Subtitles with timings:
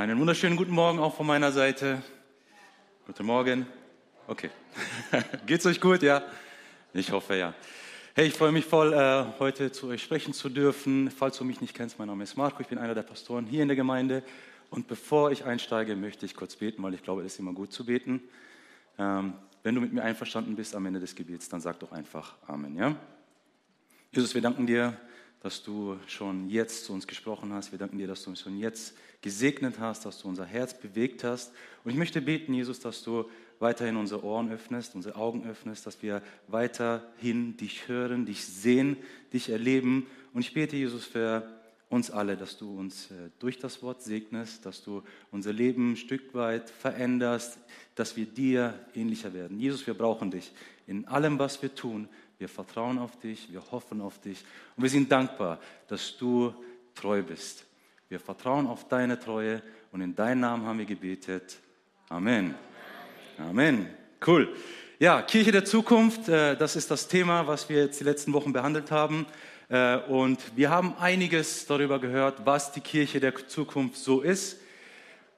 [0.00, 2.02] Einen wunderschönen guten Morgen auch von meiner Seite.
[3.06, 3.66] Guten Morgen.
[4.26, 4.48] Okay.
[5.46, 6.02] Geht's euch gut?
[6.02, 6.22] Ja?
[6.94, 7.52] Ich hoffe ja.
[8.14, 11.10] Hey, ich freue mich voll, äh, heute zu euch sprechen zu dürfen.
[11.10, 13.60] Falls du mich nicht kennst, mein Name ist Marco, ich bin einer der Pastoren hier
[13.60, 14.22] in der Gemeinde.
[14.70, 17.70] Und bevor ich einsteige, möchte ich kurz beten, weil ich glaube, es ist immer gut
[17.70, 18.22] zu beten.
[18.96, 22.38] Ähm, wenn du mit mir einverstanden bist am Ende des Gebets, dann sag doch einfach
[22.46, 22.74] Amen.
[22.74, 22.96] Ja?
[24.12, 24.96] Jesus, wir danken dir,
[25.40, 27.72] dass du schon jetzt zu uns gesprochen hast.
[27.72, 31.24] Wir danken dir, dass du uns schon jetzt gesegnet hast, dass du unser Herz bewegt
[31.24, 31.52] hast.
[31.84, 33.24] Und ich möchte beten, Jesus, dass du
[33.58, 38.96] weiterhin unsere Ohren öffnest, unsere Augen öffnest, dass wir weiterhin dich hören, dich sehen,
[39.32, 40.06] dich erleben.
[40.32, 44.64] Und ich bete, Jesus, für uns alle, dass du uns äh, durch das Wort segnest,
[44.64, 47.58] dass du unser Leben ein Stück weit veränderst,
[47.96, 49.58] dass wir dir ähnlicher werden.
[49.58, 50.52] Jesus, wir brauchen dich
[50.86, 52.08] in allem, was wir tun.
[52.40, 54.42] Wir vertrauen auf dich, wir hoffen auf dich
[54.74, 56.54] und wir sind dankbar, dass du
[56.94, 57.66] treu bist.
[58.08, 59.62] Wir vertrauen auf deine Treue
[59.92, 61.58] und in deinem Namen haben wir gebetet.
[62.08, 62.54] Amen.
[63.36, 63.90] Amen.
[64.26, 64.56] Cool.
[64.98, 68.54] Ja, Kirche der Zukunft, äh, das ist das Thema, was wir jetzt die letzten Wochen
[68.54, 69.26] behandelt haben.
[69.68, 74.56] Äh, und wir haben einiges darüber gehört, was die Kirche der Zukunft so ist.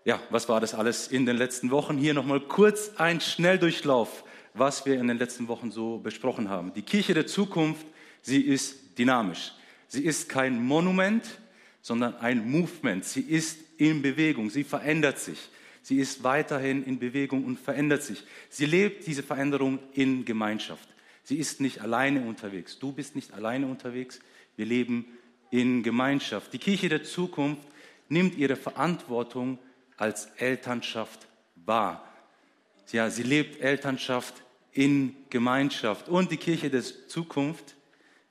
[0.04, 1.98] Ja, was war das alles in den letzten Wochen?
[1.98, 4.22] Hier nochmal kurz ein Schnelldurchlauf,
[4.54, 6.72] was wir in den letzten Wochen so besprochen haben.
[6.74, 7.86] Die Kirche der Zukunft,
[8.20, 9.52] sie ist dynamisch.
[9.88, 11.24] Sie ist kein Monument,
[11.80, 13.04] sondern ein Movement.
[13.04, 15.50] Sie ist in Bewegung, sie verändert sich.
[15.82, 18.22] Sie ist weiterhin in Bewegung und verändert sich.
[18.48, 20.88] Sie lebt diese Veränderung in Gemeinschaft.
[21.24, 22.78] Sie ist nicht alleine unterwegs.
[22.78, 24.20] Du bist nicht alleine unterwegs.
[24.56, 25.06] Wir leben
[25.50, 26.52] in Gemeinschaft.
[26.52, 27.66] Die Kirche der Zukunft
[28.08, 29.58] nimmt ihre Verantwortung
[29.96, 32.11] als Elternschaft wahr.
[32.90, 36.08] Ja, sie lebt Elternschaft in Gemeinschaft.
[36.08, 37.76] Und die Kirche der Zukunft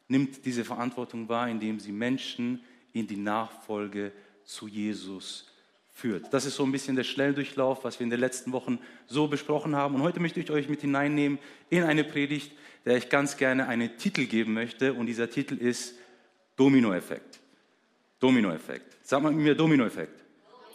[0.07, 2.61] nimmt diese Verantwortung wahr, indem sie Menschen
[2.93, 4.11] in die Nachfolge
[4.43, 5.47] zu Jesus
[5.93, 6.33] führt.
[6.33, 9.75] Das ist so ein bisschen der Schnelldurchlauf, was wir in den letzten Wochen so besprochen
[9.75, 9.95] haben.
[9.95, 12.51] Und heute möchte ich euch mit hineinnehmen in eine Predigt,
[12.85, 14.93] der ich ganz gerne einen Titel geben möchte.
[14.93, 15.95] Und dieser Titel ist
[16.55, 17.39] Dominoeffekt.
[18.19, 18.97] Dominoeffekt.
[19.03, 20.23] Sag mal mit mir Dominoeffekt.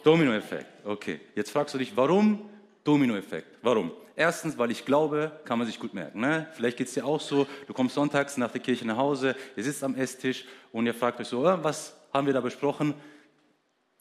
[0.03, 0.85] Dominoeffekt.
[0.85, 1.19] Okay.
[1.35, 2.49] Jetzt fragst du dich, warum
[2.83, 3.56] Dominoeffekt?
[3.67, 3.91] Warum?
[4.15, 6.21] Erstens, weil ich glaube, kann man sich gut merken.
[6.21, 6.47] Ne?
[6.53, 9.63] Vielleicht geht es dir auch so, du kommst sonntags nach der Kirche nach Hause, ihr
[9.65, 12.93] sitzt am Esstisch und ihr fragt euch so, oh, was haben wir da besprochen?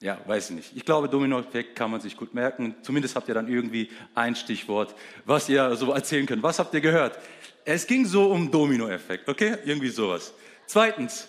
[0.00, 0.76] Ja, weiß ich nicht.
[0.76, 2.76] Ich glaube, Dominoeffekt kann man sich gut merken.
[2.82, 4.94] Zumindest habt ihr dann irgendwie ein Stichwort,
[5.24, 6.44] was ihr so erzählen könnt.
[6.44, 7.18] Was habt ihr gehört?
[7.64, 9.56] Es ging so um Dominoeffekt, okay?
[9.64, 10.32] Irgendwie sowas.
[10.66, 11.28] Zweitens,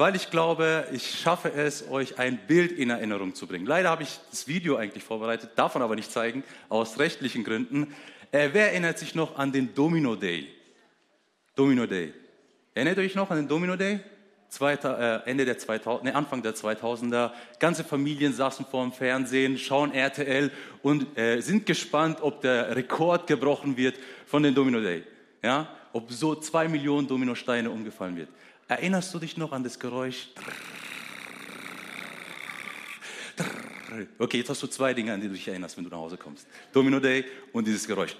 [0.00, 3.66] weil ich glaube, ich schaffe es, euch ein Bild in Erinnerung zu bringen.
[3.66, 7.94] Leider habe ich das Video eigentlich vorbereitet, davon aber nicht zeigen, aus rechtlichen Gründen.
[8.32, 10.48] Äh, wer erinnert sich noch an den Domino Day?
[11.54, 12.14] Domino Day.
[12.72, 14.00] Erinnert ihr euch noch an den Domino Day?
[14.48, 17.32] Zweiter, äh, Ende der 2000, nee, Anfang der 2000er.
[17.58, 20.50] Ganze Familien saßen vor dem Fernsehen, schauen RTL
[20.80, 25.04] und äh, sind gespannt, ob der Rekord gebrochen wird von den Domino Day.
[25.42, 25.68] Ja?
[25.92, 28.30] Ob so zwei Millionen Dominosteine umgefallen wird.
[28.70, 30.28] Erinnerst du dich noch an das Geräusch?
[34.16, 36.16] Okay, jetzt hast du zwei Dinge, an die du dich erinnerst, wenn du nach Hause
[36.16, 36.46] kommst.
[36.72, 38.14] Domino Day und dieses Geräusch.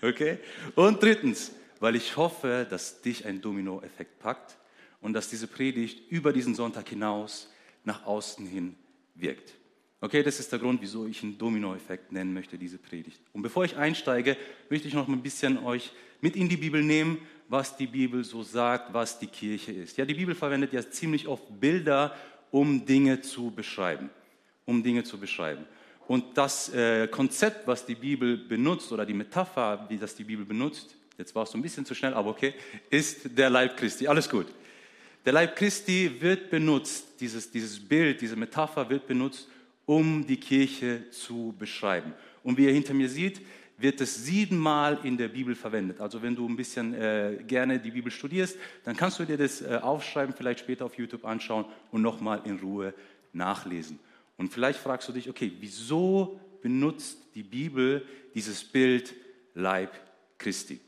[0.00, 0.38] Okay?
[0.76, 1.50] Und drittens,
[1.80, 4.56] weil ich hoffe, dass dich ein Dominoeffekt packt
[5.00, 8.76] und dass diese Predigt über diesen Sonntag hinaus nach außen hin
[9.16, 9.54] wirkt.
[10.00, 13.20] Okay, das ist der Grund, wieso ich einen Dominoeffekt nennen möchte, diese Predigt.
[13.32, 14.36] Und bevor ich einsteige,
[14.70, 17.18] möchte ich noch ein bisschen euch mit in die Bibel nehmen,
[17.52, 19.98] was die Bibel so sagt, was die Kirche ist.
[19.98, 22.16] Ja, die Bibel verwendet ja ziemlich oft Bilder,
[22.50, 24.08] um Dinge zu beschreiben.
[24.64, 25.66] Um Dinge zu beschreiben.
[26.08, 30.46] Und das äh, Konzept, was die Bibel benutzt, oder die Metapher, wie das die Bibel
[30.46, 32.54] benutzt, jetzt war es so ein bisschen zu schnell, aber okay,
[32.88, 34.08] ist der Leib Christi.
[34.08, 34.46] Alles gut.
[35.26, 39.46] Der Leib Christi wird benutzt, dieses, dieses Bild, diese Metapher wird benutzt,
[39.84, 42.14] um die Kirche zu beschreiben.
[42.42, 43.42] Und wie ihr hinter mir seht,
[43.78, 46.00] wird es siebenmal in der Bibel verwendet.
[46.00, 49.60] Also wenn du ein bisschen äh, gerne die Bibel studierst, dann kannst du dir das
[49.60, 52.94] äh, aufschreiben, vielleicht später auf YouTube anschauen und nochmal in Ruhe
[53.32, 53.98] nachlesen.
[54.36, 59.14] Und vielleicht fragst du dich, okay, wieso benutzt die Bibel dieses Bild
[59.54, 59.90] Leib
[60.38, 60.80] Christi?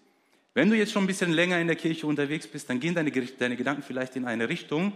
[0.55, 3.11] Wenn du jetzt schon ein bisschen länger in der Kirche unterwegs bist, dann gehen deine,
[3.11, 4.93] deine Gedanken vielleicht in eine Richtung.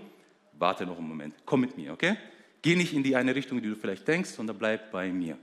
[0.53, 2.17] Warte noch einen Moment, komm mit mir, okay?
[2.62, 5.39] Geh nicht in die eine Richtung, die du vielleicht denkst, sondern bleib bei mir.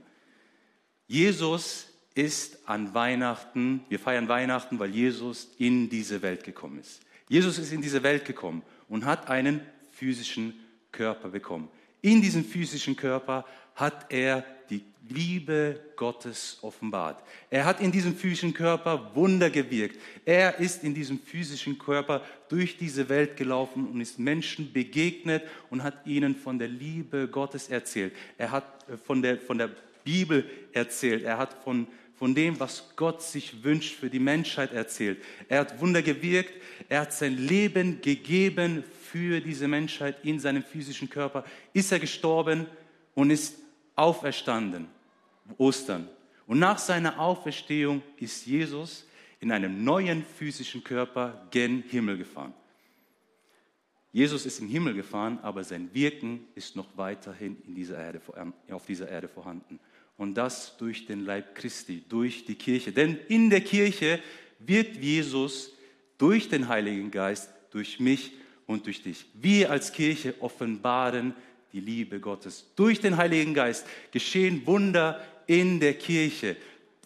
[1.06, 7.02] Jesus ist an Weihnachten, wir feiern Weihnachten, weil Jesus in diese Welt gekommen ist.
[7.28, 9.60] Jesus ist in diese Welt gekommen und hat einen
[9.90, 10.54] physischen
[10.92, 11.68] Körper bekommen.
[12.00, 17.22] in diesem physischen Körper hat er die Liebe Gottes offenbart.
[17.50, 20.00] Er hat in diesem physischen Körper Wunder gewirkt.
[20.24, 25.82] Er ist in diesem physischen Körper durch diese Welt gelaufen und ist Menschen begegnet und
[25.82, 28.14] hat ihnen von der Liebe Gottes erzählt.
[28.38, 29.70] Er hat äh, von der, von der
[30.06, 31.24] Bibel erzählt.
[31.24, 31.86] Er hat von,
[32.16, 35.22] von dem, was Gott sich wünscht für die Menschheit erzählt.
[35.48, 36.52] Er hat Wunder gewirkt.
[36.88, 41.44] Er hat sein Leben gegeben für diese Menschheit in seinem physischen Körper.
[41.72, 42.66] Ist er gestorben
[43.14, 43.56] und ist
[43.94, 44.88] auferstanden.
[45.58, 46.08] Ostern.
[46.46, 49.06] Und nach seiner Auferstehung ist Jesus
[49.40, 52.54] in einem neuen physischen Körper gen Himmel gefahren.
[54.12, 58.22] Jesus ist im Himmel gefahren, aber sein Wirken ist noch weiterhin in dieser Erde,
[58.70, 59.78] auf dieser Erde vorhanden.
[60.16, 62.92] Und das durch den Leib Christi, durch die Kirche.
[62.92, 64.20] Denn in der Kirche
[64.58, 65.72] wirkt Jesus
[66.18, 68.32] durch den Heiligen Geist, durch mich
[68.66, 69.26] und durch dich.
[69.34, 71.34] Wir als Kirche offenbaren
[71.72, 72.66] die Liebe Gottes.
[72.74, 76.56] Durch den Heiligen Geist geschehen Wunder in der Kirche,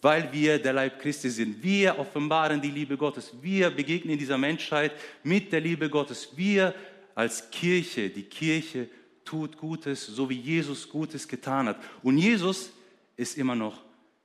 [0.01, 1.61] weil wir der Leib Christi sind.
[1.61, 3.33] Wir offenbaren die Liebe Gottes.
[3.41, 4.93] Wir begegnen dieser Menschheit
[5.23, 6.29] mit der Liebe Gottes.
[6.35, 6.73] Wir
[7.13, 8.87] als Kirche, die Kirche
[9.25, 11.81] tut Gutes, so wie Jesus Gutes getan hat.
[12.01, 12.71] Und Jesus
[13.21, 13.79] ist immer noch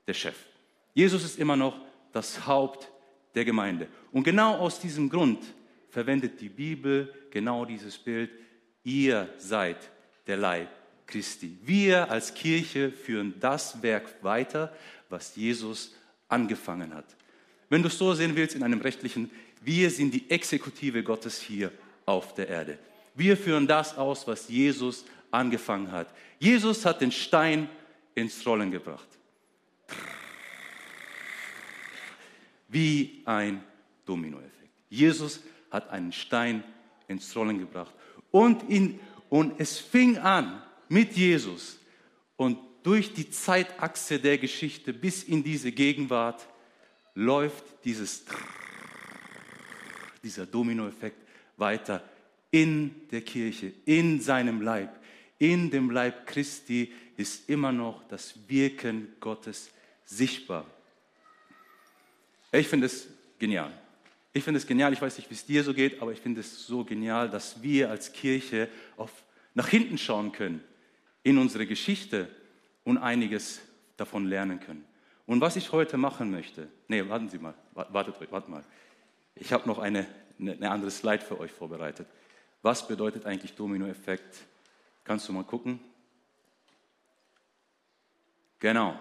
[0.06, 0.36] der Chef.
[0.94, 1.78] Jesus ist immer noch
[2.12, 2.90] das Haupt
[3.34, 3.88] der Gemeinde.
[4.10, 5.44] Und genau aus diesem Grund
[5.90, 8.30] verwendet die Bibel genau dieses Bild.
[8.82, 9.76] Ihr seid
[10.26, 10.68] der Leib
[11.06, 11.58] Christi.
[11.62, 14.74] Wir als Kirche führen das Werk weiter,
[15.10, 15.94] was Jesus
[16.28, 17.04] angefangen hat.
[17.68, 19.30] Wenn du es so sehen willst in einem rechtlichen,
[19.62, 21.70] wir sind die Exekutive Gottes hier
[22.06, 22.78] auf der Erde.
[23.14, 26.08] Wir führen das aus, was Jesus angefangen hat.
[26.38, 27.68] Jesus hat den Stein
[28.16, 29.06] ins Rollen gebracht.
[32.66, 33.62] Wie ein
[34.04, 34.72] Dominoeffekt.
[34.88, 35.40] Jesus
[35.70, 36.64] hat einen Stein
[37.06, 37.94] ins Rollen gebracht.
[38.32, 38.98] Und, in,
[39.28, 41.78] und es fing an mit Jesus
[42.36, 46.46] und durch die Zeitachse der Geschichte bis in diese Gegenwart
[47.14, 48.24] läuft dieses,
[50.22, 51.26] dieser Dominoeffekt
[51.56, 52.02] weiter
[52.50, 55.00] in der Kirche, in seinem Leib.
[55.38, 59.70] In dem Leib Christi ist immer noch das Wirken Gottes
[60.04, 60.66] sichtbar.
[62.52, 63.72] Ich finde es genial.
[64.32, 66.40] Ich finde es genial, ich weiß nicht, wie es dir so geht, aber ich finde
[66.40, 69.10] es so genial, dass wir als Kirche auf,
[69.54, 70.62] nach hinten schauen können
[71.22, 72.28] in unsere Geschichte
[72.84, 73.60] und einiges
[73.96, 74.84] davon lernen können.
[75.26, 78.62] Und was ich heute machen möchte, nee, warten Sie mal, wartet, wartet mal.
[79.34, 80.06] Ich habe noch eine,
[80.38, 82.06] eine, eine andere Slide für euch vorbereitet.
[82.62, 84.36] Was bedeutet eigentlich Dominoeffekt?
[85.06, 85.78] Kannst du mal gucken?
[88.58, 88.98] Genau.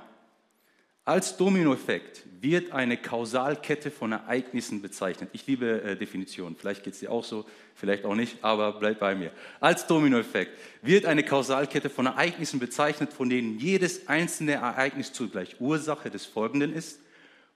[1.04, 5.30] Als Dominoeffekt wird eine Kausalkette von Ereignissen bezeichnet.
[5.34, 9.00] Ich liebe äh, Definitionen, vielleicht geht es dir auch so, vielleicht auch nicht, aber bleib
[9.00, 9.31] bei mir.
[9.60, 16.12] Als Dominoeffekt wird eine Kausalkette von Ereignissen bezeichnet, von denen jedes einzelne Ereignis zugleich Ursache
[16.12, 17.00] des Folgenden ist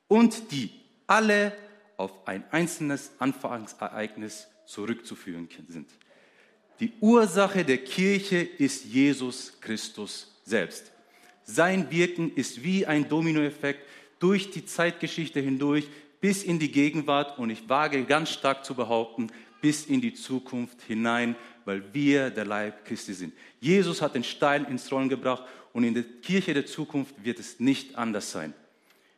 [0.07, 0.71] und die
[1.05, 1.53] alle
[1.97, 5.89] auf ein einzelnes Anfangsereignis zurückzuführen sind.
[6.79, 10.91] Die Ursache der Kirche ist Jesus Christus selbst.
[11.43, 13.85] Sein Wirken ist wie ein Dominoeffekt
[14.19, 15.87] durch die Zeitgeschichte hindurch
[16.21, 19.27] bis in die Gegenwart und ich wage ganz stark zu behaupten,
[19.61, 21.35] bis in die Zukunft hinein,
[21.65, 23.33] weil wir der Leib Christi sind.
[23.59, 25.43] Jesus hat den Stein ins Rollen gebracht
[25.73, 28.53] und in der Kirche der Zukunft wird es nicht anders sein.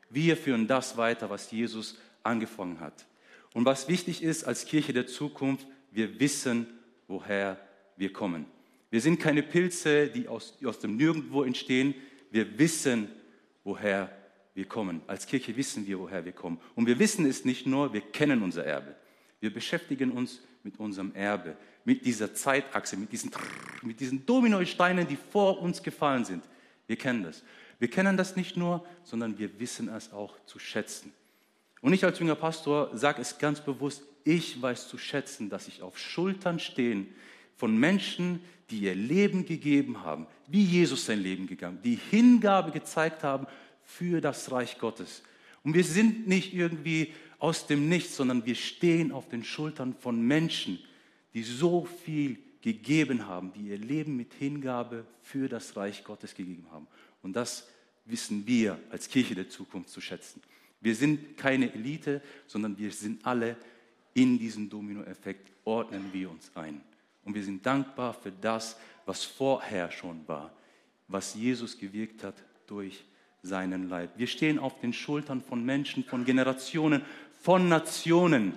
[0.10, 3.06] Wir führen das weiter, was Jesus angefangen hat.
[3.54, 6.68] Und was wichtig ist als Kirche der Zukunft, wir wissen,
[7.12, 7.58] woher
[7.98, 8.48] wir kommen.
[8.90, 11.94] Wir sind keine Pilze, die aus, aus dem Nirgendwo entstehen
[12.32, 13.10] wir wissen,
[13.64, 14.10] woher
[14.54, 15.02] wir kommen.
[15.06, 16.60] Als Kirche wissen wir, woher wir kommen.
[16.76, 18.96] Und wir wissen es nicht nur, wir kennen unser Erbe.
[19.40, 23.32] Wir beschäftigen uns mit unserem Erbe, mit dieser Zeitachse, mit diesen,
[23.82, 26.44] mit diesen Dominosteinen, die vor uns gefallen sind.
[26.88, 27.44] Wir kennen das.
[27.80, 31.12] Wir kennen das nicht nur, sondern wir wissen es auch zu schätzen.
[31.82, 35.82] Und ich als junger Pastor sage es ganz bewusst, ich weiß zu schätzen, dass ich
[35.82, 37.08] auf Schultern stehen
[37.56, 43.24] von Menschen, die ihr Leben gegeben haben, wie Jesus sein Leben gegangen, die Hingabe gezeigt
[43.24, 43.48] haben
[43.84, 45.24] für das Reich Gottes.
[45.64, 50.22] Und wir sind nicht irgendwie aus dem Nichts, sondern wir stehen auf den Schultern von
[50.22, 50.80] Menschen,
[51.34, 56.68] die so viel gegeben haben, die ihr Leben mit Hingabe für das Reich Gottes gegeben
[56.72, 56.88] haben.
[57.24, 57.68] Und das
[58.06, 60.42] wissen wir als Kirche der Zukunft zu schätzen.
[60.82, 63.56] Wir sind keine Elite, sondern wir sind alle
[64.14, 66.82] in diesem Dominoeffekt, ordnen wir uns ein.
[67.24, 70.52] Und wir sind dankbar für das, was vorher schon war,
[71.08, 72.36] was Jesus gewirkt hat
[72.66, 73.04] durch
[73.44, 74.18] seinen Leib.
[74.18, 77.04] Wir stehen auf den Schultern von Menschen, von Generationen,
[77.40, 78.54] von Nationen,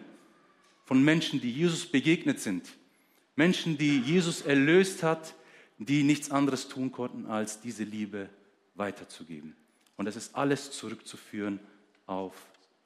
[0.84, 2.72] von Menschen, die Jesus begegnet sind.
[3.36, 5.34] Menschen, die Jesus erlöst hat,
[5.78, 8.28] die nichts anderes tun konnten, als diese Liebe
[8.74, 9.56] weiterzugeben.
[9.96, 11.60] Und das ist alles zurückzuführen
[12.06, 12.34] auf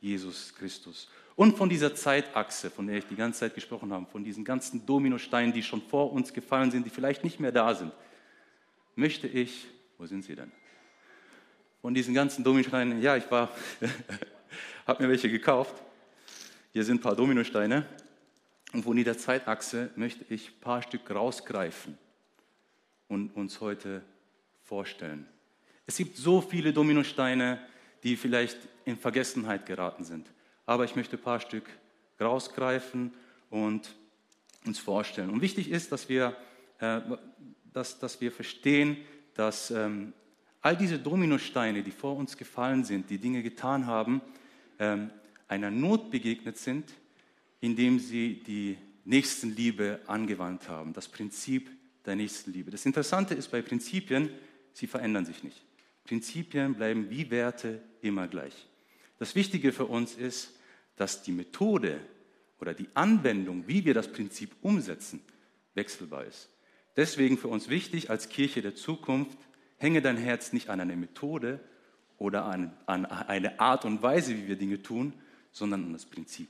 [0.00, 1.08] Jesus Christus.
[1.34, 4.84] Und von dieser Zeitachse, von der ich die ganze Zeit gesprochen habe, von diesen ganzen
[4.84, 7.92] Dominosteinen, die schon vor uns gefallen sind, die vielleicht nicht mehr da sind,
[8.96, 10.50] möchte ich, wo sind sie denn?
[11.80, 13.50] Von diesen ganzen Dominosteinen, ja, ich war,
[14.86, 15.74] habe mir welche gekauft.
[16.72, 17.86] Hier sind ein paar Dominosteine.
[18.72, 21.96] Und von dieser Zeitachse möchte ich ein paar Stück rausgreifen
[23.06, 24.02] und uns heute
[24.64, 25.26] vorstellen.
[25.86, 27.60] Es gibt so viele Dominosteine,
[28.02, 30.26] die vielleicht in Vergessenheit geraten sind.
[30.66, 31.64] Aber ich möchte ein paar Stück
[32.20, 33.12] rausgreifen
[33.50, 33.94] und
[34.64, 35.30] uns vorstellen.
[35.30, 36.36] Und wichtig ist, dass wir,
[36.80, 37.00] äh,
[37.72, 38.98] dass, dass wir verstehen,
[39.34, 40.12] dass ähm,
[40.60, 44.20] all diese Dominosteine, die vor uns gefallen sind, die Dinge getan haben,
[44.78, 45.10] ähm,
[45.46, 46.92] einer Not begegnet sind,
[47.60, 51.70] indem sie die Nächstenliebe angewandt haben, das Prinzip
[52.04, 52.70] der Nächstenliebe.
[52.70, 54.30] Das Interessante ist bei Prinzipien,
[54.72, 55.64] sie verändern sich nicht.
[56.04, 58.66] Prinzipien bleiben wie Werte immer gleich.
[59.18, 60.54] Das Wichtige für uns ist,
[60.96, 62.00] dass die Methode
[62.60, 65.20] oder die Anwendung, wie wir das Prinzip umsetzen,
[65.74, 66.48] wechselbar ist.
[66.96, 69.38] Deswegen für uns wichtig als Kirche der Zukunft,
[69.76, 71.60] hänge dein Herz nicht an eine Methode
[72.18, 75.12] oder an, an eine Art und Weise, wie wir Dinge tun,
[75.52, 76.48] sondern an das Prinzip.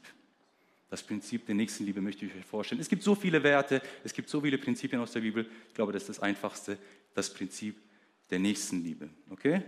[0.91, 2.81] Das Prinzip der Nächstenliebe möchte ich euch vorstellen.
[2.81, 5.47] Es gibt so viele Werte, es gibt so viele Prinzipien aus der Bibel.
[5.69, 6.79] Ich glaube, das ist das Einfachste,
[7.15, 7.77] das Prinzip
[8.31, 9.11] der Nächstenliebe.
[9.29, 9.63] Okay?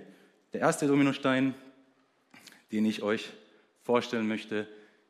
[0.55, 1.55] Der erste Dominostein,
[2.73, 3.31] den ich euch
[3.83, 4.69] vorstellen möchte,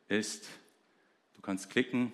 [0.09, 0.49] ist,
[1.35, 2.13] du kannst klicken,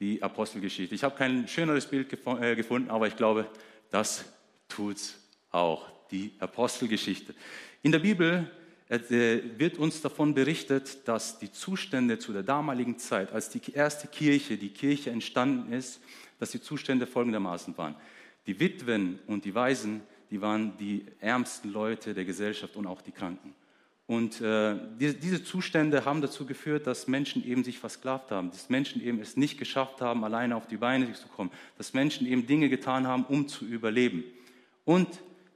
[0.00, 0.94] die Apostelgeschichte.
[0.94, 3.48] Ich habe kein schöneres Bild äh, gefunden, aber ich glaube,
[3.90, 4.24] das
[4.68, 5.18] tut's
[5.50, 7.34] auch, die Apostelgeschichte.
[7.82, 8.50] In der Bibel
[8.88, 8.98] äh,
[9.56, 14.56] wird uns davon berichtet, dass die Zustände zu der damaligen Zeit, als die erste Kirche,
[14.56, 16.00] die Kirche entstanden ist,
[16.38, 17.96] dass die Zustände folgendermaßen waren.
[18.46, 23.12] Die Witwen und die Waisen, die waren die ärmsten Leute der Gesellschaft und auch die
[23.12, 23.54] Kranken.
[24.08, 28.70] Und äh, diese, diese, Zustände haben dazu geführt, dass Menschen eben sich versklavt haben, dass
[28.70, 32.46] Menschen eben es nicht geschafft haben, alleine auf die Beine zu kommen, dass Menschen eben
[32.46, 34.24] Dinge getan haben, um zu überleben.
[34.86, 35.08] Und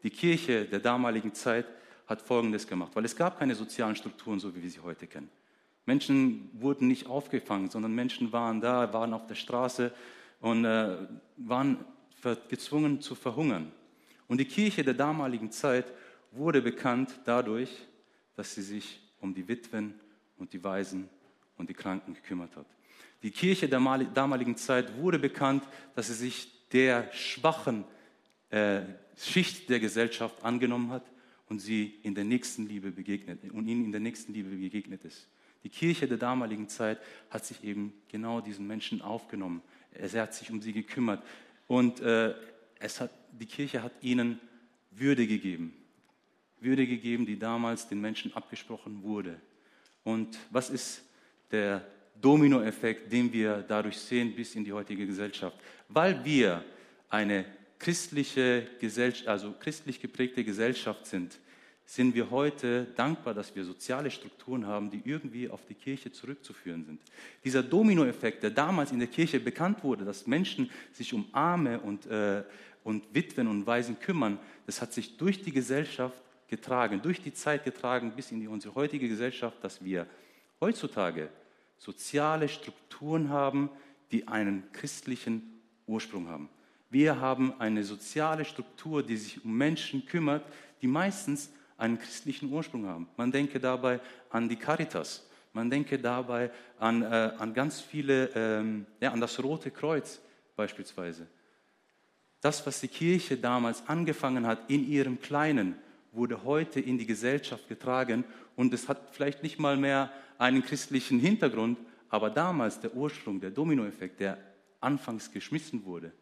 [0.02, 1.64] die Kirche der damaligen Zeit
[2.06, 5.30] hat Folgendes gemacht, weil es gab keine sozialen Strukturen, so wie wir sie heute kennen.
[5.86, 9.94] Menschen wurden nicht aufgefangen, sondern Menschen waren da, waren auf der Straße
[10.40, 10.98] und äh,
[11.38, 11.86] waren
[12.50, 13.72] gezwungen zu verhungern.
[14.28, 15.86] Und die Kirche der damaligen Zeit
[16.32, 17.70] wurde bekannt dadurch,
[18.36, 19.94] dass sie sich um die Witwen
[20.38, 21.08] und die Waisen
[21.56, 22.66] und die Kranken gekümmert hat.
[23.22, 23.80] Die Kirche der
[24.14, 27.84] damaligen Zeit wurde bekannt, dass sie sich der schwachen
[28.50, 28.82] äh,
[29.16, 31.04] Schicht der Gesellschaft angenommen hat
[31.48, 35.28] und sie in der Nächstenliebe begegnet und ihnen in der Nächstenliebe begegnet ist.
[35.62, 36.98] Die Kirche der damaligen Zeit
[37.30, 39.62] hat sich eben genau diesen Menschen aufgenommen.
[39.92, 41.22] Er hat sich um sie gekümmert
[41.68, 42.34] und äh,
[42.80, 44.40] es hat, die Kirche hat ihnen
[44.90, 45.74] Würde gegeben.
[46.62, 49.40] Würde gegeben, die damals den Menschen abgesprochen wurde.
[50.04, 51.02] Und was ist
[51.50, 51.84] der
[52.20, 55.56] Dominoeffekt, den wir dadurch sehen bis in die heutige Gesellschaft?
[55.88, 56.64] Weil wir
[57.08, 57.44] eine
[57.78, 61.38] christliche Gesellschaft, also christlich geprägte Gesellschaft sind,
[61.84, 66.84] sind wir heute dankbar, dass wir soziale Strukturen haben, die irgendwie auf die Kirche zurückzuführen
[66.84, 67.00] sind.
[67.44, 72.06] Dieser Dominoeffekt, der damals in der Kirche bekannt wurde, dass Menschen sich um Arme und,
[72.06, 72.44] äh,
[72.84, 76.21] und Witwen und Waisen kümmern, das hat sich durch die Gesellschaft
[76.52, 80.06] getragen, durch die Zeit getragen bis in unsere heutige Gesellschaft, dass wir
[80.60, 81.30] heutzutage
[81.78, 83.70] soziale Strukturen haben,
[84.10, 86.50] die einen christlichen Ursprung haben.
[86.90, 90.44] Wir haben eine soziale Struktur, die sich um Menschen kümmert,
[90.82, 93.08] die meistens einen christlichen Ursprung haben.
[93.16, 98.84] Man denke dabei an die Caritas, man denke dabei an, äh, an ganz viele, ähm,
[99.00, 100.20] ja, an das Rote Kreuz
[100.54, 101.26] beispielsweise.
[102.42, 105.76] Das, was die Kirche damals angefangen hat in ihrem Kleinen,
[106.12, 111.18] wurde heute in die Gesellschaft getragen und es hat vielleicht nicht mal mehr einen christlichen
[111.18, 111.78] Hintergrund,
[112.08, 114.38] aber damals der Ursprung, der Dominoeffekt, der
[114.80, 116.12] anfangs geschmissen wurde,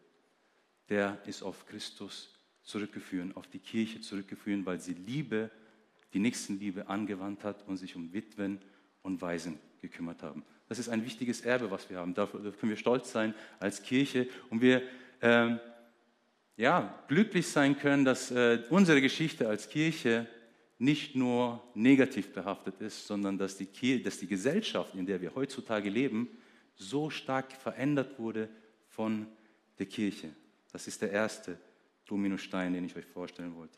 [0.89, 2.29] der ist auf Christus
[2.63, 5.51] zurückgeführt, auf die Kirche zurückgeführt, weil sie Liebe,
[6.13, 8.59] die Nächstenliebe angewandt hat und sich um Witwen
[9.01, 10.43] und Waisen gekümmert haben.
[10.69, 12.13] Das ist ein wichtiges Erbe, was wir haben.
[12.13, 14.83] Dafür können wir stolz sein als Kirche und wir
[15.21, 15.59] ähm,
[16.57, 20.27] ja, glücklich sein können, dass äh, unsere Geschichte als Kirche
[20.77, 25.89] nicht nur negativ behaftet ist, sondern dass die, dass die Gesellschaft, in der wir heutzutage
[25.89, 26.27] leben,
[26.75, 28.49] so stark verändert wurde
[28.89, 29.27] von
[29.77, 30.29] der Kirche.
[30.71, 31.57] Das ist der erste
[32.07, 33.77] Dominostein, den ich euch vorstellen wollte.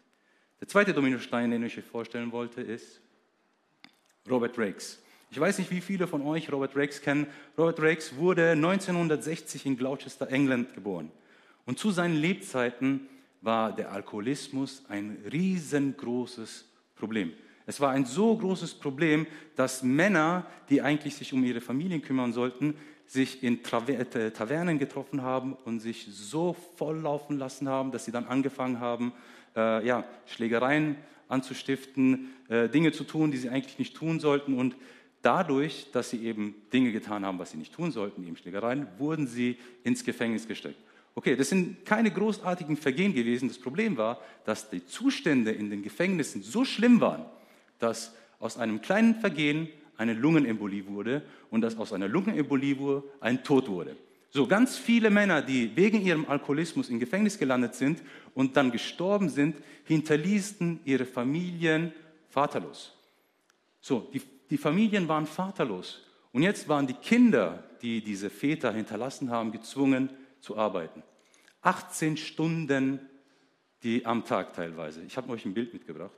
[0.60, 3.02] Der zweite Dominostein, den ich euch vorstellen wollte, ist
[4.30, 5.02] Robert Rakes.
[5.30, 7.28] Ich weiß nicht, wie viele von euch Robert Rakes kennen.
[7.58, 11.12] Robert Rakes wurde 1960 in Gloucester, England geboren.
[11.66, 13.08] Und zu seinen Lebzeiten
[13.42, 16.66] war der Alkoholismus ein riesengroßes
[16.96, 17.34] Problem.
[17.66, 22.34] Es war ein so großes Problem, dass Männer, die eigentlich sich um ihre Familien kümmern
[22.34, 28.12] sollten, sich in äh, Tavernen getroffen haben und sich so volllaufen lassen haben, dass sie
[28.12, 29.14] dann angefangen haben,
[29.56, 30.96] äh, ja, Schlägereien
[31.28, 34.58] anzustiften, äh, Dinge zu tun, die sie eigentlich nicht tun sollten.
[34.58, 34.76] Und
[35.22, 39.28] dadurch, dass sie eben Dinge getan haben, was sie nicht tun sollten, eben Schlägereien, wurden
[39.28, 40.80] sie ins Gefängnis gesteckt.
[41.16, 43.48] Okay, das sind keine großartigen Vergehen gewesen.
[43.48, 47.26] Das Problem war, dass die Zustände in den Gefängnissen so schlimm waren,
[47.80, 53.70] dass aus einem kleinen Vergehen eine Lungenembolie wurde und dass aus einer Lungenembolie ein Tod
[53.70, 53.96] wurde.
[54.32, 58.02] So ganz viele Männer, die wegen ihrem Alkoholismus im Gefängnis gelandet sind
[58.34, 61.94] und dann gestorben sind, hinterließen ihre Familien
[62.30, 62.98] vaterlos.
[63.80, 66.02] So, die, die Familien waren vaterlos.
[66.32, 70.10] Und jetzt waren die Kinder, die diese Väter hinterlassen haben, gezwungen
[70.44, 71.02] zu arbeiten.
[71.62, 73.00] 18 Stunden
[73.82, 75.02] die am Tag teilweise.
[75.02, 76.12] Ich habe euch ein Bild mitgebracht.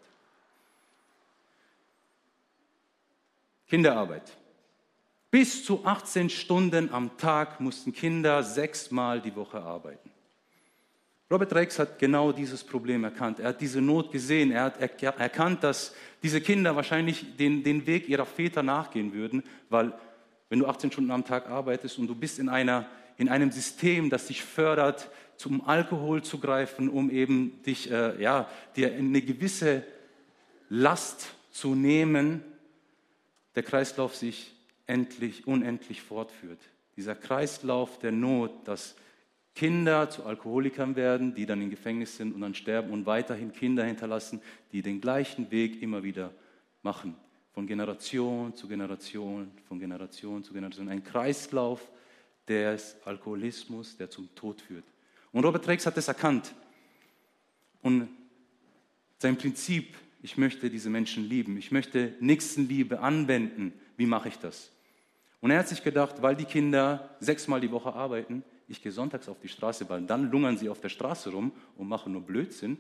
[3.68, 4.38] Kinderarbeit.
[5.32, 10.12] Bis zu 18 Stunden am Tag mussten Kinder sechsmal die Woche arbeiten.
[11.32, 13.40] Robert Rex hat genau dieses Problem erkannt.
[13.40, 14.52] Er hat diese Not gesehen.
[14.52, 19.92] Er hat erkannt, dass diese Kinder wahrscheinlich den, den Weg ihrer Väter nachgehen würden, weil
[20.50, 24.10] wenn du 18 Stunden am Tag arbeitest und du bist in, einer, in einem System,
[24.10, 29.84] das dich fördert, zum Alkohol zu greifen, um eben dich, äh, ja, dir eine gewisse
[30.70, 32.44] Last zu nehmen,
[33.56, 34.54] der Kreislauf sich
[34.88, 36.60] endlich, unendlich fortführt.
[36.96, 38.96] Dieser Kreislauf der Not, dass
[39.54, 43.86] Kinder zu Alkoholikern werden, die dann im Gefängnis sind und dann sterben und weiterhin Kinder
[43.86, 44.42] hinterlassen,
[44.72, 46.32] die den gleichen Weg immer wieder
[46.82, 47.16] machen.
[47.54, 50.90] Von Generation zu Generation, von Generation zu Generation.
[50.90, 51.90] Ein Kreislauf
[52.48, 54.86] des Alkoholismus, der zum Tod führt.
[55.32, 56.54] Und Robert Rex hat es erkannt.
[57.82, 58.08] Und
[59.20, 63.74] sein Prinzip ich möchte diese Menschen lieben, ich möchte Nächstenliebe anwenden.
[63.96, 64.72] Wie mache ich das?
[65.40, 69.30] Und er hat sich gedacht, weil die Kinder sechsmal die Woche arbeiten, ich gehe sonntags
[69.30, 72.80] auf die Straße, weil dann lungern sie auf der Straße rum und machen nur Blödsinn.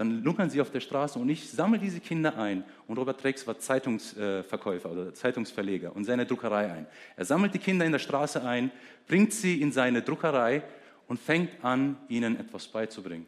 [0.00, 2.64] Dann lungern sie auf der Straße und ich sammle diese Kinder ein.
[2.86, 6.86] Und Robert Rex war Zeitungsverkäufer oder Zeitungsverleger und seine Druckerei ein.
[7.16, 8.70] Er sammelt die Kinder in der Straße ein,
[9.06, 10.62] bringt sie in seine Druckerei
[11.06, 13.26] und fängt an, ihnen etwas beizubringen.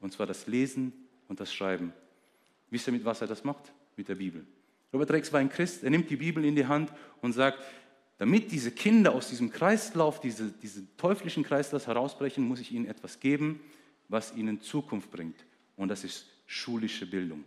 [0.00, 0.94] Und zwar das Lesen
[1.28, 1.92] und das Schreiben.
[2.70, 3.70] Wisst ihr, mit was er das macht?
[3.94, 4.46] Mit der Bibel.
[4.94, 7.58] Robert Rex war ein Christ, er nimmt die Bibel in die Hand und sagt,
[8.16, 13.20] damit diese Kinder aus diesem Kreislauf, diese, diesen teuflischen Kreislauf herausbrechen, muss ich ihnen etwas
[13.20, 13.60] geben,
[14.08, 15.44] was ihnen Zukunft bringt.
[15.76, 17.44] Und das ist schulische Bildung.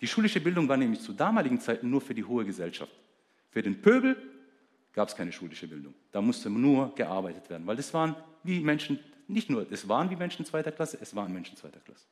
[0.00, 2.92] Die schulische Bildung war nämlich zu damaligen Zeiten nur für die hohe Gesellschaft.
[3.50, 4.16] Für den Pöbel
[4.92, 5.94] gab es keine schulische Bildung.
[6.12, 10.16] Da musste nur gearbeitet werden, weil das waren wie Menschen, nicht nur, es waren wie
[10.16, 12.04] Menschen zweiter Klasse, es waren Menschen zweiter Klasse.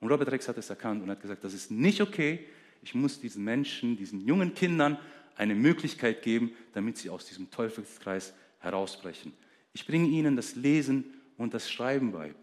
[0.00, 2.46] Und Robert Rex hat es erkannt und hat gesagt, das ist nicht okay.
[2.82, 4.98] Ich muss diesen Menschen, diesen jungen Kindern
[5.36, 9.32] eine Möglichkeit geben, damit sie aus diesem Teufelskreis herausbrechen.
[9.72, 11.04] Ich bringe ihnen das Lesen
[11.36, 12.34] und das Schreiben bei.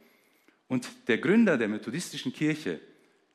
[0.73, 2.79] Und der Gründer der methodistischen Kirche,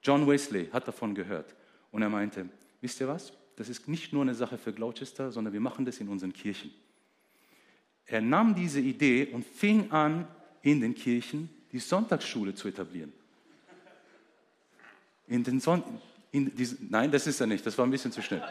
[0.02, 1.54] John Wesley, hat davon gehört.
[1.92, 2.48] Und er meinte,
[2.80, 3.32] wisst ihr was?
[3.54, 6.72] Das ist nicht nur eine Sache für Gloucester, sondern wir machen das in unseren Kirchen.
[8.06, 10.26] Er nahm diese Idee und fing an,
[10.62, 13.12] in den Kirchen die Sonntagsschule zu etablieren.
[15.28, 15.84] In den Son
[16.32, 18.42] in diesen, nein, das ist er nicht, das war ein bisschen zu schnell.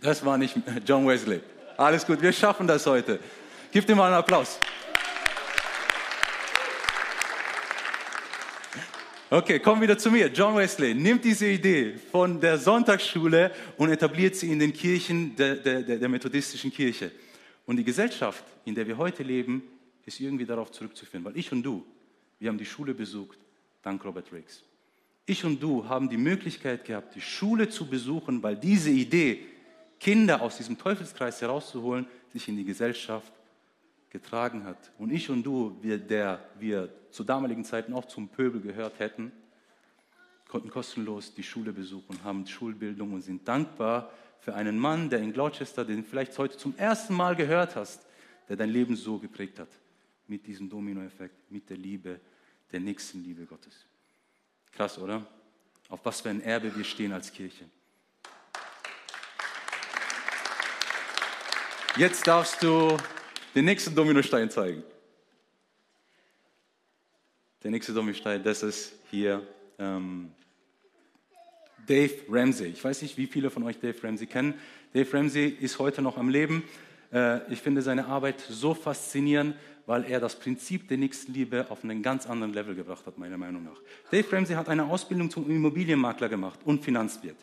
[0.00, 1.42] Das war nicht John Wesley.
[1.76, 3.20] Alles gut, wir schaffen das heute.
[3.72, 4.58] Gib ihm mal einen Applaus.
[9.30, 10.28] Okay, kommen wieder zu mir.
[10.28, 15.56] John Wesley nimmt diese Idee von der Sonntagsschule und etabliert sie in den Kirchen der,
[15.56, 17.10] der, der methodistischen Kirche.
[17.66, 19.62] Und die Gesellschaft, in der wir heute leben,
[20.06, 21.84] ist irgendwie darauf zurückzuführen, weil ich und du,
[22.38, 23.38] wir haben die Schule besucht,
[23.82, 24.62] dank Robert Riggs.
[25.26, 29.44] Ich und du haben die Möglichkeit gehabt, die Schule zu besuchen, weil diese Idee,
[30.00, 33.30] Kinder aus diesem Teufelskreis herauszuholen, sich in die Gesellschaft
[34.10, 34.90] getragen hat.
[34.98, 39.32] Und ich und du, wir, der wir zu damaligen Zeiten auch zum Pöbel gehört hätten,
[40.48, 45.32] konnten kostenlos die Schule besuchen, haben Schulbildung und sind dankbar für einen Mann, der in
[45.32, 48.06] Gloucester, den vielleicht heute zum ersten Mal gehört hast,
[48.48, 49.68] der dein Leben so geprägt hat.
[50.26, 52.20] Mit diesem Dominoeffekt, mit der Liebe,
[52.72, 53.86] der nächsten Liebe Gottes.
[54.72, 55.26] Krass, oder?
[55.88, 57.64] Auf was für ein Erbe wir stehen als Kirche.
[61.96, 62.96] Jetzt darfst du
[63.54, 64.82] den nächsten Dominostein zeigen.
[67.62, 69.46] Der nächste Dominostein, das ist hier
[69.78, 70.30] ähm,
[71.86, 72.68] Dave Ramsey.
[72.68, 74.54] Ich weiß nicht, wie viele von euch Dave Ramsey kennen.
[74.92, 76.62] Dave Ramsey ist heute noch am Leben.
[77.12, 79.56] Äh, ich finde seine Arbeit so faszinierend,
[79.86, 83.64] weil er das Prinzip der Nächstenliebe auf einen ganz anderen Level gebracht hat, meiner Meinung
[83.64, 83.80] nach.
[84.10, 87.38] Dave Ramsey hat eine Ausbildung zum Immobilienmakler gemacht und Finanzwirt.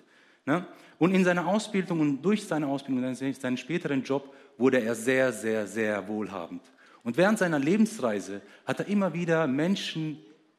[0.46, 0.66] Ne?
[0.98, 5.68] Und in seiner Ausbildung und durch seine Ausbildung seinen späteren Job wurde er sehr, sehr,
[5.68, 6.62] sehr wohlhabend.
[7.04, 10.18] Und während seiner Lebensreise hat er immer wieder Menschen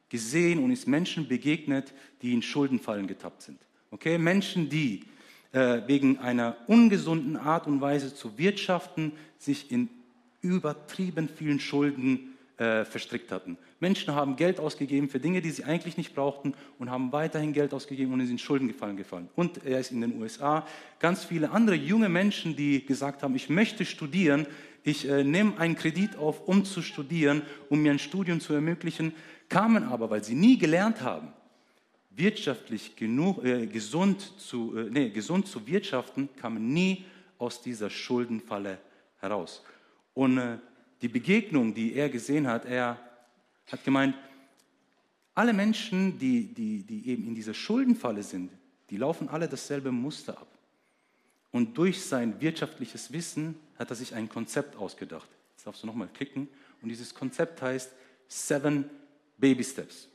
[0.09, 3.59] gesehen und ist Menschen begegnet, die in Schuldenfallen getappt sind.
[3.91, 5.03] Okay, Menschen, die
[5.51, 9.89] äh, wegen einer ungesunden Art und Weise zu wirtschaften, sich in
[10.41, 13.57] übertrieben vielen Schulden äh, verstrickt hatten.
[13.79, 17.73] Menschen haben Geld ausgegeben für Dinge, die sie eigentlich nicht brauchten und haben weiterhin Geld
[17.73, 19.29] ausgegeben und sind in Schulden gefallen gefallen.
[19.35, 20.65] Und er ist in den USA.
[20.99, 24.47] Ganz viele andere junge Menschen, die gesagt haben, ich möchte studieren,
[24.83, 29.13] ich äh, nehme einen Kredit auf, um zu studieren, um mir ein Studium zu ermöglichen,
[29.49, 31.33] kamen aber, weil sie nie gelernt haben,
[32.09, 37.05] wirtschaftlich genug, äh, gesund, zu, äh, nee, gesund zu wirtschaften, kamen nie
[37.37, 38.79] aus dieser Schuldenfalle
[39.19, 39.63] heraus.
[40.13, 40.57] Und äh,
[41.01, 42.99] die Begegnung, die er gesehen hat, er
[43.67, 44.15] hat gemeint,
[45.35, 48.51] alle Menschen, die, die, die eben in dieser Schuldenfalle sind,
[48.89, 50.47] die laufen alle dasselbe Muster ab.
[51.51, 55.29] Und durch sein wirtschaftliches Wissen hat er sich ein Konzept ausgedacht.
[55.51, 56.47] Jetzt darfst du nochmal klicken.
[56.81, 57.91] Und dieses Konzept heißt
[58.27, 58.89] Seven
[59.37, 60.07] Baby Steps.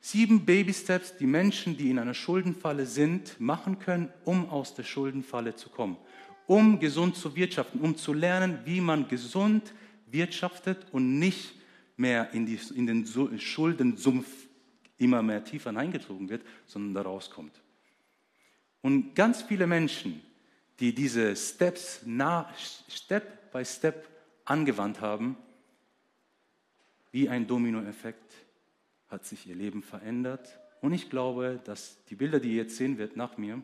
[0.00, 4.84] Sieben Baby Steps, die Menschen, die in einer Schuldenfalle sind, machen können, um aus der
[4.84, 5.96] Schuldenfalle zu kommen.
[6.46, 9.74] Um gesund zu wirtschaften, um zu lernen, wie man gesund
[10.06, 11.54] wirtschaftet und nicht
[11.96, 13.06] mehr in, die, in den
[13.38, 14.26] Schuldensumpf
[14.98, 17.60] immer mehr tiefer hineingezogen wird, sondern da rauskommt.
[18.82, 20.22] Und ganz viele Menschen,
[20.78, 22.52] die diese Steps nach,
[22.88, 24.08] Step by Step
[24.44, 25.36] angewandt haben,
[27.10, 28.34] wie ein Dominoeffekt
[29.08, 30.58] hat sich ihr Leben verändert.
[30.82, 33.62] Und ich glaube, dass die Bilder, die ihr jetzt sehen werdet nach mir,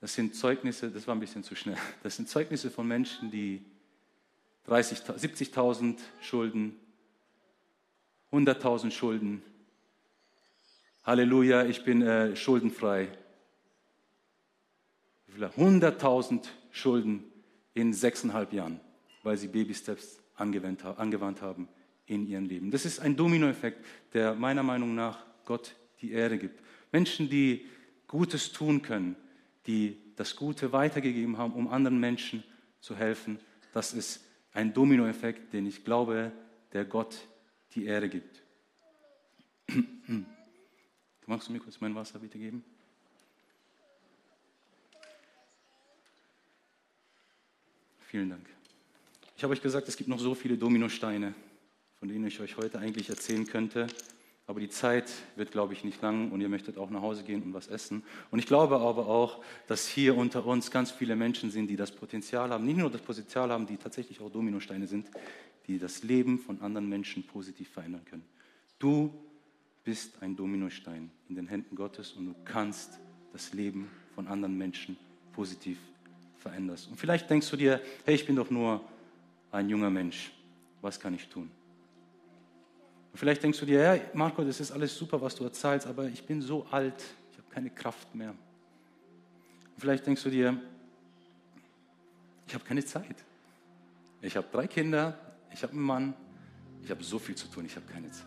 [0.00, 3.64] das sind Zeugnisse, das war ein bisschen zu schnell, das sind Zeugnisse von Menschen, die
[4.68, 6.76] 70.000 Schulden,
[8.32, 9.42] 100.000 Schulden,
[11.04, 13.08] Halleluja, ich bin äh, schuldenfrei.
[15.38, 17.22] 100.000 Schulden
[17.74, 18.80] in sechseinhalb Jahren
[19.26, 21.68] weil sie Baby-Steps angewandt, angewandt haben
[22.06, 22.70] in ihrem Leben.
[22.70, 26.62] Das ist ein Dominoeffekt, der meiner Meinung nach Gott die Ehre gibt.
[26.92, 27.66] Menschen, die
[28.06, 29.16] Gutes tun können,
[29.66, 32.42] die das Gute weitergegeben haben, um anderen Menschen
[32.80, 33.38] zu helfen,
[33.72, 36.32] das ist ein Dominoeffekt, den ich glaube,
[36.72, 37.16] der Gott
[37.74, 38.42] die Ehre gibt.
[41.26, 42.64] Magst du mir kurz mein Wasser bitte geben?
[47.98, 48.46] Vielen Dank.
[49.36, 51.34] Ich habe euch gesagt, es gibt noch so viele Dominosteine,
[51.98, 53.88] von denen ich euch heute eigentlich erzählen könnte.
[54.48, 57.42] Aber die Zeit wird, glaube ich, nicht lang und ihr möchtet auch nach Hause gehen
[57.42, 58.04] und was essen.
[58.30, 61.90] Und ich glaube aber auch, dass hier unter uns ganz viele Menschen sind, die das
[61.90, 65.10] Potenzial haben, nicht nur das Potenzial haben, die tatsächlich auch Dominosteine sind,
[65.66, 68.24] die das Leben von anderen Menschen positiv verändern können.
[68.78, 69.12] Du
[69.82, 73.00] bist ein Dominostein in den Händen Gottes und du kannst
[73.32, 74.96] das Leben von anderen Menschen
[75.32, 75.78] positiv
[76.38, 76.78] verändern.
[76.88, 78.80] Und vielleicht denkst du dir, hey, ich bin doch nur
[79.50, 80.32] ein junger Mensch,
[80.80, 81.50] was kann ich tun?
[83.16, 86.24] Vielleicht denkst du dir, ja, Marco, das ist alles super, was du erzählst, aber ich
[86.24, 87.02] bin so alt,
[87.32, 88.34] ich habe keine Kraft mehr.
[89.78, 90.60] Vielleicht denkst du dir,
[92.46, 93.24] ich habe keine Zeit.
[94.20, 95.18] Ich habe drei Kinder,
[95.50, 96.14] ich habe einen Mann,
[96.82, 98.26] ich habe so viel zu tun, ich habe keine Zeit.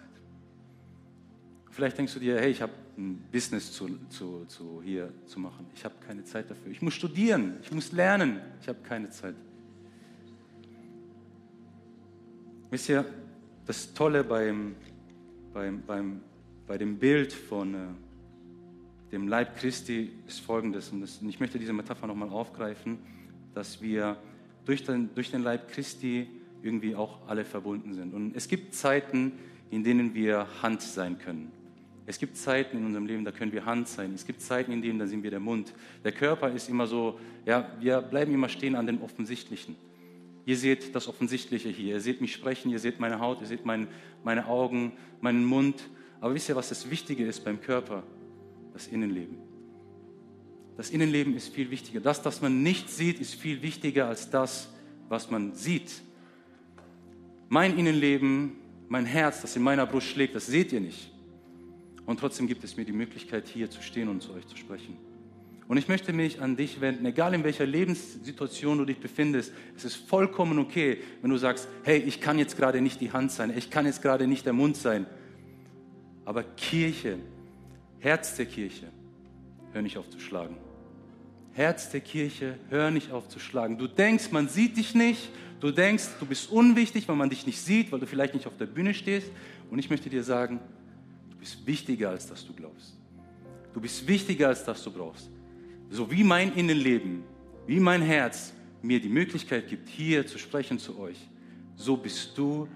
[1.70, 5.68] Vielleicht denkst du dir, hey, ich habe ein Business zu, zu, zu hier zu machen.
[5.76, 6.72] Ich habe keine Zeit dafür.
[6.72, 8.42] Ich muss studieren, ich muss lernen.
[8.60, 9.36] Ich habe keine Zeit.
[12.72, 13.06] Wisst ihr,
[13.70, 14.76] das Tolle beim,
[15.54, 16.22] beim, beim,
[16.66, 17.78] bei dem Bild von äh,
[19.12, 22.98] dem Leib Christi ist folgendes, und, das, und ich möchte diese Metapher nochmal aufgreifen,
[23.54, 24.18] dass wir
[24.66, 26.28] durch den, durch den Leib Christi
[26.64, 28.16] irgendwie auch alle verbunden sind.
[28.16, 29.34] Und es gibt Zeiten,
[29.70, 31.52] in denen wir Hand sein können.
[32.08, 34.16] Es gibt Zeiten in unserem Leben, da können wir Hand sein.
[34.16, 35.76] Es gibt Zeiten, in denen da sind wir der Mund.
[36.04, 39.76] Der Körper ist immer so, ja, wir bleiben immer stehen an den Offensichtlichen.
[40.50, 41.94] Ihr seht das Offensichtliche hier.
[41.94, 43.88] Ihr seht mich sprechen, ihr seht meine Haut, ihr seht mein,
[44.24, 45.88] meine Augen, meinen Mund.
[46.22, 48.02] Aber wisst ihr, was das Wichtige ist beim Körper?
[48.74, 49.38] Das Innenleben.
[50.76, 52.00] Das Innenleben ist viel wichtiger.
[52.00, 54.74] Das, was man nicht sieht, ist viel wichtiger als das,
[55.08, 56.02] was man sieht.
[57.48, 58.54] Mein Innenleben,
[58.88, 61.12] mein Herz, das in meiner Brust schlägt, das seht ihr nicht.
[62.08, 64.98] Und trotzdem gibt es mir die Möglichkeit, hier zu stehen und zu euch zu sprechen.
[65.70, 69.54] Und ich möchte mich an dich wenden, egal in welcher Lebenssituation du dich befindest.
[69.78, 73.32] Es ist vollkommen okay, wenn du sagst, hey, ich kann jetzt gerade nicht die Hand
[73.32, 75.06] sein, ich kann jetzt gerade nicht der Mund sein.
[76.26, 77.20] Aber Kirche,
[78.00, 78.88] Herz der Kirche,
[79.72, 80.58] hör nicht auf zu schlagen.
[81.52, 83.78] Herz der Kirche, hör nicht auf zu schlagen.
[83.78, 85.30] Du denkst, man sieht dich nicht.
[85.60, 88.58] Du denkst, du bist unwichtig, weil man dich nicht sieht, weil du vielleicht nicht auf
[88.58, 89.30] der Bühne stehst.
[89.70, 90.62] Und ich möchte dir sagen,
[91.30, 92.98] du bist wichtiger, als dass du glaubst.
[93.72, 95.30] Du bist wichtiger, als dass du brauchst.
[95.90, 97.24] So wie mein Innenleben,
[97.66, 101.18] wie mein Herz mir die Möglichkeit gibt, hier zu sprechen zu euch,
[101.76, 102.68] so bist du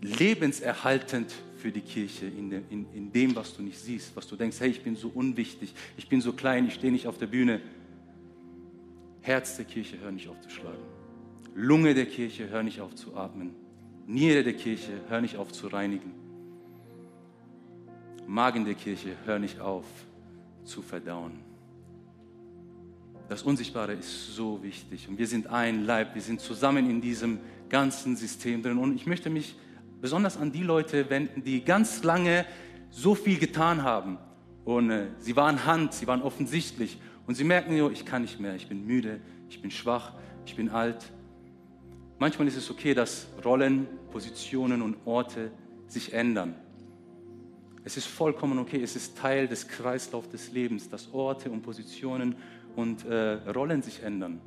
[0.00, 4.36] lebenserhaltend für die Kirche in dem, in, in dem, was du nicht siehst, was du
[4.36, 7.26] denkst, hey, ich bin so unwichtig, ich bin so klein, ich stehe nicht auf der
[7.26, 7.60] Bühne.
[9.20, 10.84] Herz der Kirche, hör nicht auf zu schlagen.
[11.54, 13.54] Lunge der Kirche, hör nicht auf zu atmen.
[14.06, 16.12] Niere der Kirche, hör nicht auf zu reinigen.
[18.26, 19.84] Magen der Kirche, hör nicht auf
[20.64, 21.47] zu verdauen.
[23.28, 27.40] Das Unsichtbare ist so wichtig und wir sind ein Leib, wir sind zusammen in diesem
[27.68, 29.54] ganzen System drin und ich möchte mich
[30.00, 32.46] besonders an die Leute wenden, die ganz lange
[32.90, 34.18] so viel getan haben.
[34.64, 36.98] Und äh, sie waren Hand, sie waren offensichtlich.
[37.26, 40.12] Und sie merken, jo, ich kann nicht mehr, ich bin müde, ich bin schwach,
[40.46, 41.12] ich bin alt.
[42.18, 45.50] Manchmal ist es okay, dass Rollen, Positionen und Orte
[45.86, 46.54] sich ändern.
[47.84, 52.36] Es ist vollkommen okay, es ist Teil des Kreislaufs des Lebens, dass Orte und Positionen
[52.78, 54.40] und äh, Rollen sich ändern.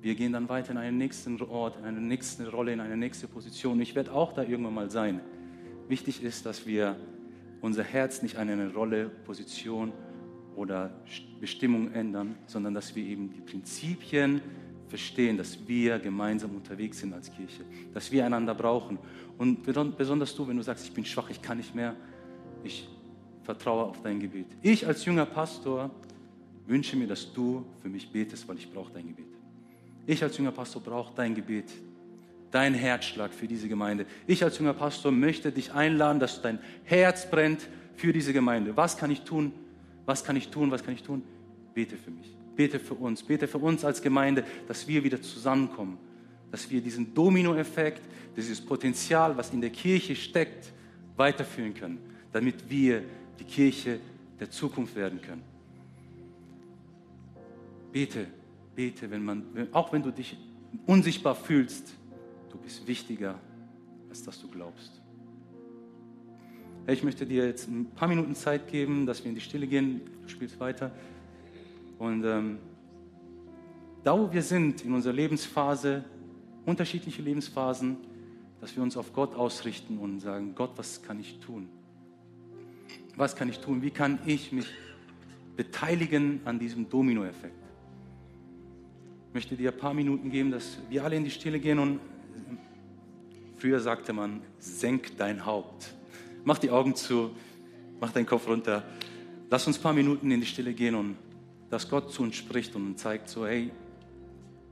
[0.00, 3.28] Wir gehen dann weiter in einen nächsten Ort, in eine nächste Rolle, in eine nächste
[3.28, 3.78] Position.
[3.82, 5.20] Ich werde auch da irgendwann mal sein.
[5.86, 6.96] Wichtig ist, dass wir
[7.60, 9.92] unser Herz nicht an eine Rolle, Position
[10.54, 10.90] oder
[11.38, 14.40] Bestimmung ändern, sondern dass wir eben die Prinzipien
[14.88, 18.98] verstehen, dass wir gemeinsam unterwegs sind als Kirche, dass wir einander brauchen.
[19.36, 21.96] Und besonders du, wenn du sagst, ich bin schwach, ich kann nicht mehr,
[22.64, 22.88] ich
[23.42, 24.46] vertraue auf dein Gebet.
[24.62, 25.90] Ich als junger Pastor
[26.66, 29.26] wünsche mir, dass du für mich betest, weil ich brauche dein Gebet.
[30.06, 31.70] Ich als junger Pastor brauche dein Gebet,
[32.50, 34.06] dein Herzschlag für diese Gemeinde.
[34.26, 38.76] Ich als junger Pastor möchte dich einladen, dass dein Herz brennt für diese Gemeinde.
[38.76, 39.52] Was kann ich tun?
[40.04, 40.70] Was kann ich tun?
[40.70, 41.22] Was kann ich tun?
[41.74, 42.36] Bete für mich.
[42.54, 43.22] Bete für uns.
[43.22, 45.98] Bete für uns als Gemeinde, dass wir wieder zusammenkommen.
[46.50, 48.02] Dass wir diesen Dominoeffekt,
[48.36, 50.72] dieses Potenzial, was in der Kirche steckt,
[51.16, 51.98] weiterführen können.
[52.32, 53.02] Damit wir
[53.40, 53.98] die Kirche
[54.38, 55.55] der Zukunft werden können.
[57.96, 58.26] Bete
[58.74, 60.36] bete, wenn man, auch wenn du dich
[60.84, 61.94] unsichtbar fühlst,
[62.50, 63.40] du bist wichtiger,
[64.10, 65.00] als dass du glaubst.
[66.86, 70.02] Ich möchte dir jetzt ein paar Minuten Zeit geben, dass wir in die Stille gehen.
[70.22, 70.92] Du spielst weiter.
[71.98, 72.58] Und ähm,
[74.04, 76.04] da, wo wir sind in unserer Lebensphase,
[76.66, 77.96] unterschiedliche Lebensphasen,
[78.60, 81.70] dass wir uns auf Gott ausrichten und sagen, Gott, was kann ich tun?
[83.16, 83.80] Was kann ich tun?
[83.80, 84.66] Wie kann ich mich
[85.56, 87.65] beteiligen an diesem Dominoeffekt?
[89.36, 92.00] Möchte dir ein paar Minuten geben, dass wir alle in die Stille gehen und
[93.58, 95.92] früher sagte man, senk dein Haupt.
[96.44, 97.32] Mach die Augen zu,
[98.00, 98.82] mach deinen Kopf runter.
[99.50, 101.18] Lass uns ein paar Minuten in die Stille gehen und
[101.68, 103.72] dass Gott zu uns spricht und zeigt so, hey,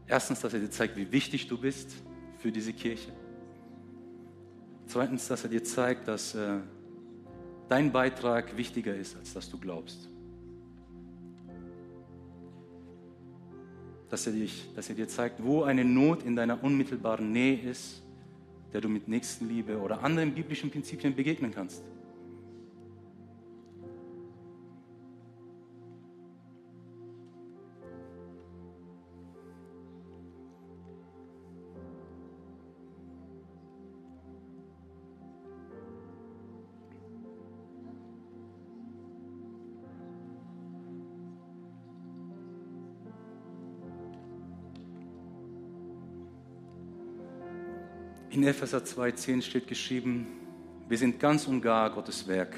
[0.07, 1.97] erstens, dass er dir zeigt, wie wichtig du bist
[2.39, 3.13] für diese Kirche.
[4.87, 6.61] Zweitens, dass er dir zeigt, dass äh,
[7.69, 10.09] dein Beitrag wichtiger ist, als dass du glaubst.
[14.15, 18.01] Dass er, dich, dass er dir zeigt, wo eine Not in deiner unmittelbaren Nähe ist,
[18.73, 21.83] der du mit Nächstenliebe oder anderen biblischen Prinzipien begegnen kannst.
[48.45, 50.27] In Epheser 2,10 steht geschrieben,
[50.87, 52.55] wir sind ganz und gar Gottes Werk.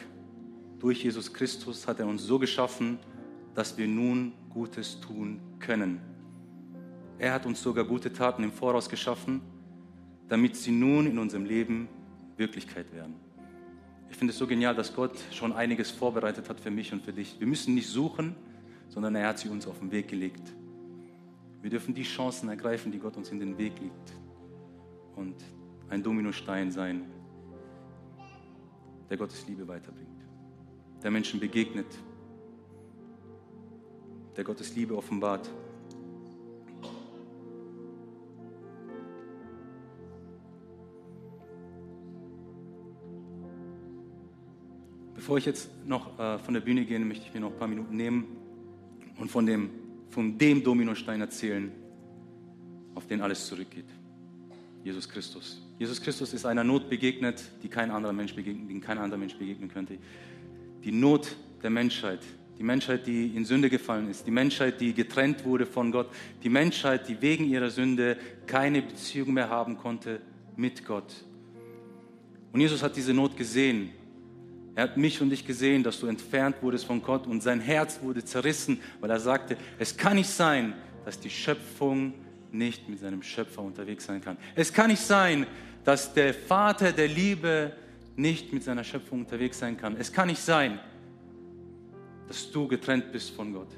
[0.80, 2.98] Durch Jesus Christus hat er uns so geschaffen,
[3.54, 6.00] dass wir nun Gutes tun können.
[7.20, 9.40] Er hat uns sogar gute Taten im Voraus geschaffen,
[10.28, 11.86] damit sie nun in unserem Leben
[12.36, 13.14] Wirklichkeit werden.
[14.10, 17.12] Ich finde es so genial, dass Gott schon einiges vorbereitet hat für mich und für
[17.12, 17.38] dich.
[17.38, 18.34] Wir müssen nicht suchen,
[18.88, 20.52] sondern er hat sie uns auf den Weg gelegt.
[21.62, 24.12] Wir dürfen die Chancen ergreifen, die Gott uns in den Weg legt.
[25.14, 25.36] Und
[25.88, 27.04] ein Dominostein sein,
[29.08, 30.20] der Gottes Liebe weiterbringt,
[31.02, 31.86] der Menschen begegnet,
[34.36, 35.48] der Gottes Liebe offenbart.
[45.14, 47.66] Bevor ich jetzt noch äh, von der Bühne gehe, möchte ich mir noch ein paar
[47.66, 48.26] Minuten nehmen
[49.18, 49.70] und von dem,
[50.10, 51.72] von dem Dominostein erzählen,
[52.94, 53.86] auf den alles zurückgeht.
[54.86, 55.60] Jesus Christus.
[55.80, 59.34] Jesus Christus ist einer Not begegnet, die kein anderer Mensch begegnen, die kein anderer Mensch
[59.34, 59.98] begegnen könnte.
[60.84, 62.20] Die Not der Menschheit,
[62.58, 66.08] Die Menschheit, die in Sünde gefallen ist, die Menschheit, die getrennt wurde von Gott,
[66.42, 70.20] die Menschheit, die wegen ihrer Sünde keine Beziehung mehr haben konnte
[70.56, 71.12] mit Gott.
[72.52, 73.90] Und Jesus hat diese Not gesehen.
[74.74, 78.00] Er hat mich und dich gesehen, dass du entfernt wurdest von Gott und sein Herz
[78.02, 82.14] wurde zerrissen, weil er sagte, es kann nicht sein, dass die Schöpfung
[82.56, 84.36] nicht mit seinem Schöpfer unterwegs sein kann.
[84.54, 85.46] Es kann nicht sein,
[85.84, 87.72] dass der Vater der Liebe
[88.16, 89.96] nicht mit seiner Schöpfung unterwegs sein kann.
[89.98, 90.80] Es kann nicht sein,
[92.26, 93.68] dass du getrennt bist von Gott.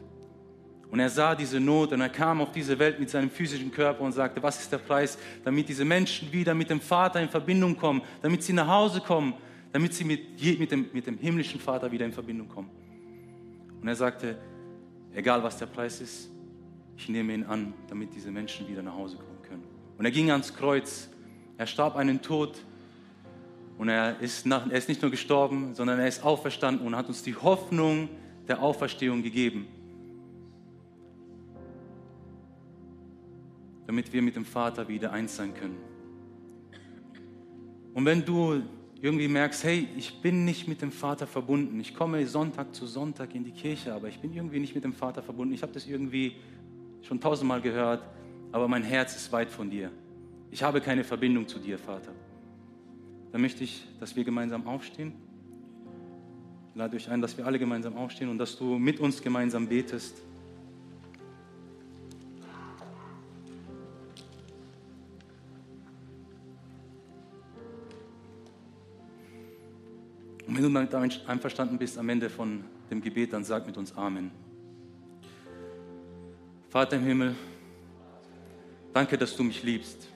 [0.91, 4.03] Und er sah diese Not und er kam auf diese Welt mit seinem physischen Körper
[4.03, 7.77] und sagte, was ist der Preis, damit diese Menschen wieder mit dem Vater in Verbindung
[7.77, 9.35] kommen, damit sie nach Hause kommen,
[9.71, 12.71] damit sie mit, mit, dem, mit dem himmlischen Vater wieder in Verbindung kommen.
[13.83, 14.39] Und er sagte,
[15.13, 16.31] egal was der Preis ist,
[16.99, 19.65] ich nehme ihn an, damit diese Menschen wieder nach Hause kommen können.
[19.97, 21.09] Und er ging ans Kreuz,
[21.57, 22.63] er starb einen Tod
[23.79, 27.09] und er ist, nach, er ist nicht nur gestorben, sondern er ist auferstanden und hat
[27.09, 28.11] uns die Hoffnung
[28.47, 29.67] der Auferstehung gegeben.
[33.89, 35.79] damit wir mit dem Vater wieder eins sein können.
[37.95, 38.61] Und wenn du
[39.01, 43.35] irgendwie merkst, hey, ich bin nicht mit dem Vater verbunden, ich komme Sonntag zu Sonntag
[43.35, 45.87] in die Kirche, aber ich bin irgendwie nicht mit dem Vater verbunden, ich habe das
[45.87, 46.37] irgendwie
[47.03, 48.03] schon tausendmal gehört,
[48.53, 49.91] aber mein Herz ist weit von dir.
[50.51, 52.13] Ich habe keine Verbindung zu dir, Vater.
[53.33, 55.13] Dann möchte ich, dass wir gemeinsam aufstehen.
[56.71, 59.69] Ich lade euch ein, dass wir alle gemeinsam aufstehen und dass du mit uns gemeinsam
[59.69, 60.23] betest.
[70.47, 73.95] Und wenn du damit einverstanden bist am Ende von dem Gebet, dann sag mit uns
[73.95, 74.31] Amen.
[76.79, 77.35] Vater im Himmel,
[78.93, 80.07] danke, dass du mich liebst.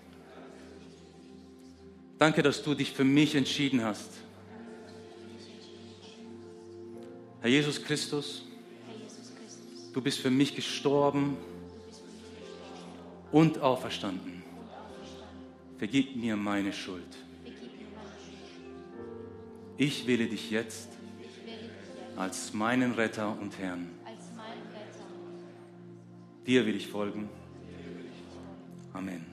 [2.21, 4.11] Danke, dass du dich für mich entschieden hast.
[7.41, 8.45] Herr Jesus Christus,
[9.93, 11.37] du bist für mich gestorben
[13.33, 14.45] und auferstanden.
[15.79, 17.17] Vergib mir meine Schuld.
[19.79, 20.91] Ich wähle dich jetzt
[22.15, 24.02] als meinen Retter und Herrn.
[26.47, 27.29] Dir will ich folgen.
[28.93, 29.32] Amen.